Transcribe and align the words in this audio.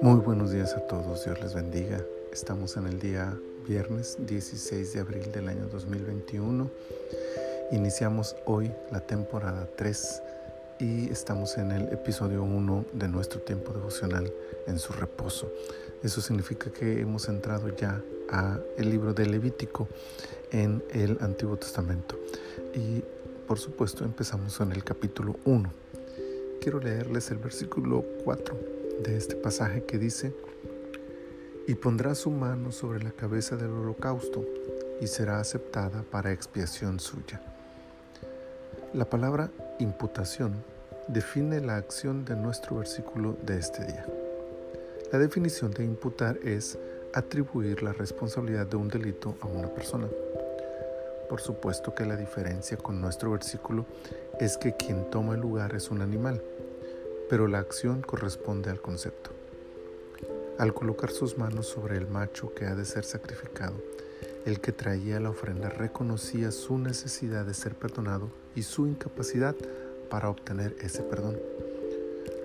Muy 0.00 0.20
buenos 0.24 0.50
días 0.50 0.72
a 0.74 0.80
todos, 0.86 1.24
Dios 1.24 1.40
les 1.42 1.52
bendiga. 1.52 2.00
Estamos 2.32 2.76
en 2.78 2.86
el 2.86 2.98
día 2.98 3.38
viernes 3.68 4.16
16 4.20 4.94
de 4.94 5.00
abril 5.00 5.30
del 5.30 5.48
año 5.48 5.66
2021. 5.66 6.70
Iniciamos 7.72 8.36
hoy 8.46 8.72
la 8.90 9.00
temporada 9.00 9.68
3 9.76 10.22
y 10.78 11.10
estamos 11.10 11.58
en 11.58 11.70
el 11.70 11.92
episodio 11.92 12.42
1 12.42 12.86
de 12.94 13.08
nuestro 13.08 13.40
tiempo 13.40 13.72
devocional 13.74 14.32
en 14.66 14.78
su 14.78 14.94
reposo. 14.94 15.52
Eso 16.02 16.22
significa 16.22 16.72
que 16.72 17.00
hemos 17.00 17.28
entrado 17.28 17.68
ya 17.76 18.02
a 18.30 18.58
el 18.78 18.88
libro 18.88 19.12
de 19.12 19.26
Levítico 19.26 19.86
en 20.50 20.82
el 20.92 21.18
Antiguo 21.20 21.58
Testamento. 21.58 22.18
Y 22.74 23.04
por 23.46 23.58
supuesto 23.58 24.04
empezamos 24.04 24.58
en 24.60 24.72
el 24.72 24.82
capítulo 24.82 25.36
1. 25.44 25.82
Quiero 26.62 26.78
leerles 26.78 27.28
el 27.32 27.38
versículo 27.38 28.04
4 28.22 28.56
de 29.02 29.16
este 29.16 29.34
pasaje 29.34 29.82
que 29.82 29.98
dice, 29.98 30.32
y 31.66 31.74
pondrá 31.74 32.14
su 32.14 32.30
mano 32.30 32.70
sobre 32.70 33.02
la 33.02 33.10
cabeza 33.10 33.56
del 33.56 33.72
holocausto 33.72 34.44
y 35.00 35.08
será 35.08 35.40
aceptada 35.40 36.04
para 36.08 36.30
expiación 36.30 37.00
suya. 37.00 37.42
La 38.94 39.10
palabra 39.10 39.50
imputación 39.80 40.54
define 41.08 41.60
la 41.60 41.74
acción 41.74 42.24
de 42.24 42.36
nuestro 42.36 42.76
versículo 42.76 43.36
de 43.44 43.58
este 43.58 43.84
día. 43.84 44.06
La 45.10 45.18
definición 45.18 45.72
de 45.72 45.82
imputar 45.82 46.38
es 46.44 46.78
atribuir 47.12 47.82
la 47.82 47.92
responsabilidad 47.92 48.68
de 48.68 48.76
un 48.76 48.86
delito 48.86 49.36
a 49.40 49.48
una 49.48 49.66
persona. 49.66 50.06
Por 51.28 51.40
supuesto 51.40 51.92
que 51.92 52.04
la 52.04 52.14
diferencia 52.14 52.76
con 52.76 53.00
nuestro 53.00 53.32
versículo 53.32 53.84
es 54.38 54.56
que 54.58 54.76
quien 54.76 55.10
toma 55.10 55.34
el 55.34 55.40
lugar 55.40 55.74
es 55.74 55.90
un 55.90 56.02
animal 56.02 56.40
pero 57.32 57.48
la 57.48 57.60
acción 57.60 58.02
corresponde 58.02 58.68
al 58.68 58.82
concepto. 58.82 59.30
Al 60.58 60.74
colocar 60.74 61.10
sus 61.10 61.38
manos 61.38 61.66
sobre 61.66 61.96
el 61.96 62.06
macho 62.06 62.52
que 62.52 62.66
ha 62.66 62.74
de 62.74 62.84
ser 62.84 63.04
sacrificado, 63.04 63.72
el 64.44 64.60
que 64.60 64.70
traía 64.70 65.18
la 65.18 65.30
ofrenda 65.30 65.70
reconocía 65.70 66.50
su 66.50 66.76
necesidad 66.76 67.46
de 67.46 67.54
ser 67.54 67.74
perdonado 67.74 68.28
y 68.54 68.64
su 68.64 68.86
incapacidad 68.86 69.56
para 70.10 70.28
obtener 70.28 70.76
ese 70.82 71.00
perdón. 71.04 71.38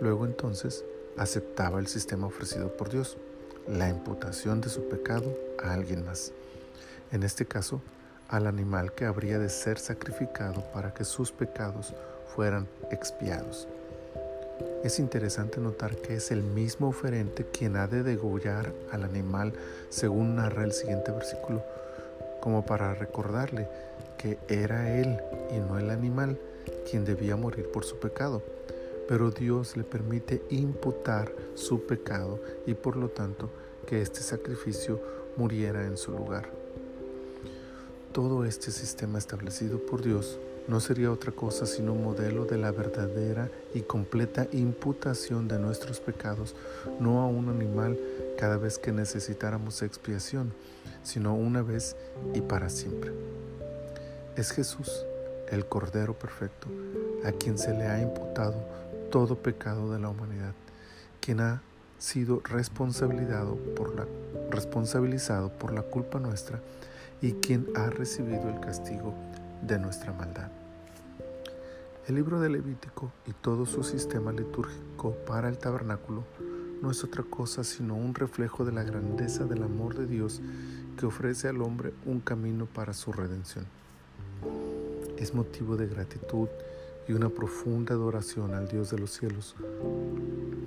Luego 0.00 0.24
entonces 0.24 0.84
aceptaba 1.16 1.80
el 1.80 1.88
sistema 1.88 2.28
ofrecido 2.28 2.68
por 2.76 2.88
Dios, 2.88 3.16
la 3.66 3.88
imputación 3.88 4.60
de 4.60 4.68
su 4.68 4.88
pecado 4.88 5.36
a 5.64 5.72
alguien 5.74 6.04
más. 6.04 6.30
En 7.10 7.24
este 7.24 7.44
caso, 7.44 7.82
al 8.28 8.46
animal 8.46 8.92
que 8.92 9.04
habría 9.04 9.40
de 9.40 9.48
ser 9.48 9.80
sacrificado 9.80 10.62
para 10.72 10.94
que 10.94 11.02
sus 11.02 11.32
pecados 11.32 11.92
fueran 12.36 12.68
expiados. 12.92 13.66
Es 14.82 14.98
interesante 14.98 15.60
notar 15.60 15.96
que 15.96 16.14
es 16.14 16.30
el 16.30 16.42
mismo 16.42 16.88
oferente 16.88 17.44
quien 17.44 17.76
ha 17.76 17.86
de 17.88 18.02
degollar 18.02 18.72
al 18.90 19.04
animal, 19.04 19.52
según 19.90 20.36
narra 20.36 20.64
el 20.64 20.72
siguiente 20.72 21.10
versículo, 21.12 21.62
como 22.40 22.64
para 22.64 22.94
recordarle 22.94 23.68
que 24.16 24.38
era 24.48 24.98
él 24.98 25.18
y 25.50 25.58
no 25.58 25.78
el 25.78 25.90
animal 25.90 26.38
quien 26.88 27.04
debía 27.04 27.36
morir 27.36 27.70
por 27.70 27.84
su 27.84 27.98
pecado. 27.98 28.42
Pero 29.08 29.30
Dios 29.30 29.76
le 29.76 29.84
permite 29.84 30.42
imputar 30.50 31.32
su 31.54 31.86
pecado 31.86 32.40
y 32.66 32.74
por 32.74 32.96
lo 32.96 33.08
tanto 33.08 33.50
que 33.86 34.00
este 34.00 34.20
sacrificio 34.20 35.00
muriera 35.36 35.84
en 35.84 35.96
su 35.96 36.12
lugar. 36.12 36.48
Todo 38.12 38.44
este 38.44 38.70
sistema 38.70 39.18
establecido 39.18 39.78
por 39.78 40.02
Dios 40.02 40.38
no 40.68 40.80
sería 40.80 41.12
otra 41.12 41.32
cosa 41.32 41.66
sino 41.66 41.92
un 41.92 42.04
modelo 42.04 42.44
de 42.44 42.58
la 42.58 42.72
verdadera 42.72 43.50
y 43.74 43.82
completa 43.82 44.46
imputación 44.52 45.48
de 45.48 45.58
nuestros 45.58 46.00
pecados, 46.00 46.54
no 47.00 47.20
a 47.20 47.26
un 47.26 47.48
animal 47.48 47.98
cada 48.38 48.56
vez 48.56 48.78
que 48.78 48.92
necesitáramos 48.92 49.82
expiación, 49.82 50.52
sino 51.02 51.34
una 51.34 51.62
vez 51.62 51.96
y 52.34 52.40
para 52.40 52.68
siempre. 52.68 53.12
Es 54.36 54.50
Jesús, 54.50 55.06
el 55.50 55.66
Cordero 55.66 56.14
Perfecto, 56.14 56.68
a 57.24 57.32
quien 57.32 57.58
se 57.58 57.72
le 57.72 57.86
ha 57.86 58.00
imputado 58.00 58.56
todo 59.10 59.36
pecado 59.36 59.92
de 59.92 59.98
la 60.00 60.08
humanidad, 60.08 60.52
quien 61.20 61.40
ha 61.40 61.62
sido 61.98 62.42
responsabilizado 62.44 63.56
por 63.74 65.72
la, 65.72 65.82
culpa 65.82 66.18
nuestra 66.18 66.60
y 67.22 67.32
quien 67.32 67.66
ha 67.74 67.88
recibido 67.88 68.48
el 68.50 68.60
castigo 68.60 69.14
de 69.62 69.78
nuestra 69.78 70.12
maldad. 70.12 70.50
El 72.06 72.14
libro 72.14 72.40
de 72.40 72.48
Levítico 72.48 73.10
y 73.26 73.32
todo 73.32 73.66
su 73.66 73.82
sistema 73.82 74.32
litúrgico 74.32 75.16
para 75.26 75.48
el 75.48 75.58
tabernáculo 75.58 76.22
no 76.80 76.90
es 76.90 77.02
otra 77.02 77.24
cosa 77.24 77.64
sino 77.64 77.94
un 77.94 78.14
reflejo 78.14 78.64
de 78.64 78.72
la 78.72 78.84
grandeza 78.84 79.44
del 79.44 79.62
amor 79.62 79.96
de 79.96 80.06
Dios 80.06 80.40
que 80.96 81.06
ofrece 81.06 81.48
al 81.48 81.62
hombre 81.62 81.92
un 82.04 82.20
camino 82.20 82.66
para 82.66 82.94
su 82.94 83.12
redención. 83.12 83.66
Es 85.16 85.34
motivo 85.34 85.76
de 85.76 85.88
gratitud 85.88 86.48
y 87.08 87.12
una 87.12 87.28
profunda 87.28 87.94
adoración 87.94 88.54
al 88.54 88.68
Dios 88.68 88.90
de 88.90 88.98
los 88.98 89.10
cielos. 89.10 89.56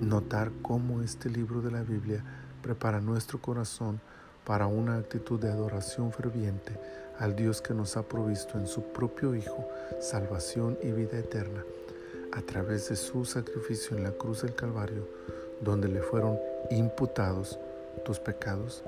Notar 0.00 0.50
cómo 0.62 1.02
este 1.02 1.30
libro 1.30 1.60
de 1.60 1.70
la 1.70 1.82
Biblia 1.82 2.24
prepara 2.62 3.00
nuestro 3.00 3.40
corazón 3.40 4.00
para 4.44 4.66
una 4.66 4.96
actitud 4.96 5.40
de 5.40 5.50
adoración 5.50 6.12
ferviente 6.12 6.72
al 7.18 7.36
Dios 7.36 7.60
que 7.60 7.74
nos 7.74 7.96
ha 7.96 8.02
provisto 8.02 8.58
en 8.58 8.66
su 8.66 8.82
propio 8.82 9.34
Hijo 9.34 9.68
salvación 10.00 10.78
y 10.82 10.90
vida 10.92 11.18
eterna 11.18 11.64
a 12.32 12.42
través 12.42 12.88
de 12.88 12.96
su 12.96 13.24
sacrificio 13.24 13.96
en 13.96 14.04
la 14.04 14.12
cruz 14.12 14.42
del 14.42 14.54
Calvario, 14.54 15.06
donde 15.60 15.88
le 15.88 16.00
fueron 16.00 16.38
imputados 16.70 17.58
tus 18.04 18.18
pecados 18.18 18.84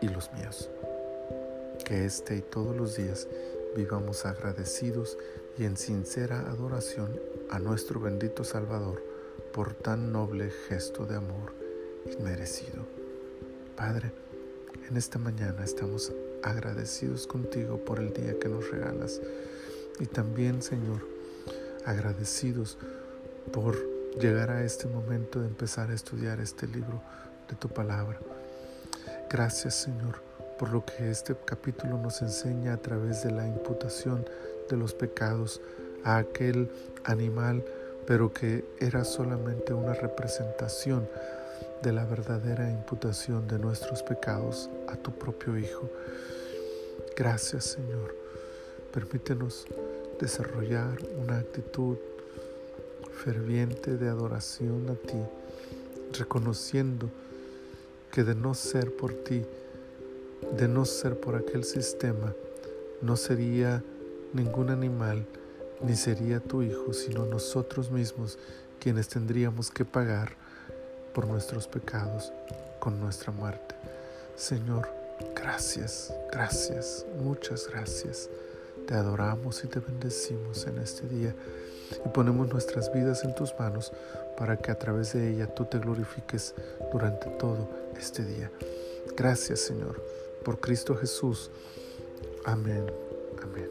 y 0.00 0.08
los 0.08 0.32
míos. 0.32 0.70
Que 1.84 2.04
este 2.04 2.36
y 2.36 2.40
todos 2.40 2.74
los 2.74 2.96
días 2.96 3.28
vivamos 3.76 4.24
agradecidos 4.24 5.18
y 5.58 5.64
en 5.64 5.76
sincera 5.76 6.40
adoración 6.40 7.20
a 7.50 7.58
nuestro 7.58 8.00
bendito 8.00 8.44
Salvador 8.44 9.02
por 9.52 9.74
tan 9.74 10.12
noble 10.12 10.50
gesto 10.68 11.06
de 11.06 11.16
amor 11.16 11.52
inmerecido. 12.18 12.84
Padre, 13.76 14.12
en 14.88 14.96
esta 14.96 15.18
mañana 15.18 15.64
estamos 15.64 16.12
agradecidos 16.42 17.26
contigo 17.26 17.78
por 17.78 17.98
el 17.98 18.12
día 18.12 18.38
que 18.38 18.48
nos 18.48 18.70
regalas 18.70 19.20
y 19.98 20.06
también, 20.06 20.62
Señor, 20.62 21.00
agradecidos 21.84 22.78
por 23.52 23.76
llegar 24.20 24.50
a 24.50 24.64
este 24.64 24.86
momento 24.86 25.40
de 25.40 25.48
empezar 25.48 25.90
a 25.90 25.94
estudiar 25.94 26.40
este 26.40 26.68
libro 26.68 27.02
de 27.48 27.56
tu 27.56 27.68
palabra. 27.68 28.18
Gracias, 29.28 29.74
Señor, 29.74 30.20
por 30.58 30.70
lo 30.70 30.84
que 30.84 31.10
este 31.10 31.34
capítulo 31.44 31.98
nos 31.98 32.22
enseña 32.22 32.74
a 32.74 32.78
través 32.78 33.24
de 33.24 33.32
la 33.32 33.46
imputación 33.46 34.24
de 34.70 34.76
los 34.76 34.94
pecados 34.94 35.60
a 36.04 36.18
aquel 36.18 36.70
animal, 37.04 37.64
pero 38.06 38.32
que 38.32 38.64
era 38.78 39.04
solamente 39.04 39.74
una 39.74 39.94
representación 39.94 41.08
de 41.82 41.92
la 41.92 42.04
verdadera 42.04 42.70
imputación 42.70 43.46
de 43.48 43.58
nuestros 43.58 44.02
pecados 44.02 44.70
a 44.88 44.96
tu 44.96 45.12
propio 45.12 45.56
Hijo. 45.58 45.90
Gracias 47.16 47.64
Señor. 47.64 48.14
Permítenos 48.92 49.66
desarrollar 50.20 50.98
una 51.22 51.38
actitud 51.38 51.96
ferviente 53.12 53.96
de 53.96 54.08
adoración 54.08 54.88
a 54.90 54.94
ti, 54.94 55.18
reconociendo 56.18 57.08
que 58.10 58.24
de 58.24 58.34
no 58.34 58.54
ser 58.54 58.94
por 58.96 59.12
ti, 59.12 59.44
de 60.56 60.68
no 60.68 60.84
ser 60.84 61.18
por 61.18 61.34
aquel 61.34 61.64
sistema, 61.64 62.34
no 63.02 63.16
sería 63.16 63.82
ningún 64.32 64.70
animal, 64.70 65.26
ni 65.82 65.96
sería 65.96 66.40
tu 66.40 66.62
Hijo, 66.62 66.92
sino 66.92 67.26
nosotros 67.26 67.90
mismos 67.90 68.38
quienes 68.80 69.08
tendríamos 69.08 69.70
que 69.70 69.84
pagar 69.84 70.45
por 71.16 71.26
nuestros 71.26 71.66
pecados 71.66 72.30
con 72.78 73.00
nuestra 73.00 73.32
muerte. 73.32 73.74
Señor, 74.36 74.86
gracias, 75.34 76.12
gracias, 76.30 77.06
muchas 77.18 77.68
gracias. 77.72 78.28
Te 78.86 78.92
adoramos 78.92 79.64
y 79.64 79.66
te 79.66 79.80
bendecimos 79.80 80.66
en 80.66 80.76
este 80.76 81.08
día 81.08 81.34
y 82.04 82.08
ponemos 82.10 82.52
nuestras 82.52 82.92
vidas 82.92 83.24
en 83.24 83.34
tus 83.34 83.54
manos 83.58 83.94
para 84.36 84.58
que 84.58 84.70
a 84.70 84.78
través 84.78 85.14
de 85.14 85.30
ella 85.30 85.46
tú 85.46 85.64
te 85.64 85.78
glorifiques 85.78 86.54
durante 86.92 87.30
todo 87.38 87.66
este 87.98 88.22
día. 88.22 88.50
Gracias 89.16 89.60
Señor, 89.60 90.04
por 90.44 90.60
Cristo 90.60 90.94
Jesús. 90.96 91.50
Amén, 92.44 92.84
amén. 93.42 93.70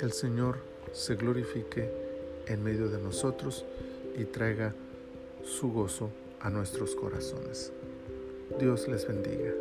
El 0.00 0.12
Señor 0.12 0.56
se 0.92 1.14
glorifique 1.14 1.88
en 2.48 2.64
medio 2.64 2.88
de 2.88 2.98
nosotros 2.98 3.64
y 4.18 4.24
traiga 4.24 4.74
su 5.46 5.72
gozo 5.72 6.10
a 6.40 6.50
nuestros 6.50 6.96
corazones. 6.96 7.72
Dios 8.58 8.88
les 8.88 9.06
bendiga. 9.06 9.52